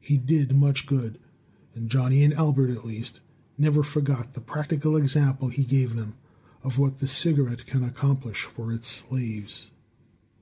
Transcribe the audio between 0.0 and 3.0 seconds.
He did much good; and Johnny and Albert, at